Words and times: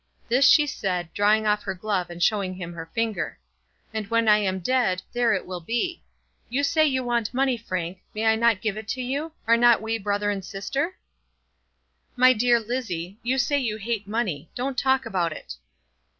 This 0.29 0.47
she 0.49 0.65
said, 0.65 1.13
drawing 1.13 1.45
off 1.45 1.61
her 1.61 1.75
glove 1.75 2.09
and 2.09 2.23
showing 2.23 2.55
him 2.55 2.73
her 2.73 2.87
finger. 2.87 3.37
"And 3.93 4.07
when 4.07 4.27
I 4.27 4.39
am 4.39 4.57
dead, 4.57 5.03
there 5.13 5.35
it 5.35 5.45
will 5.45 5.59
be. 5.59 6.01
You 6.49 6.63
say 6.63 6.87
you 6.87 7.03
want 7.03 7.35
money, 7.35 7.55
Frank. 7.55 7.99
May 8.15 8.25
I 8.25 8.35
not 8.35 8.61
give 8.61 8.77
it 8.77 8.97
you? 8.97 9.31
Are 9.45 9.57
not 9.57 9.79
we 9.79 9.99
brother 9.99 10.31
and 10.31 10.43
sister?" 10.43 10.95
"My 12.15 12.33
dear 12.33 12.59
Lizzie, 12.59 13.19
you 13.21 13.37
say 13.37 13.59
you 13.59 13.77
hate 13.77 14.07
money. 14.07 14.49
Don't 14.55 14.75
talk 14.75 15.05
about 15.05 15.33
it." 15.33 15.57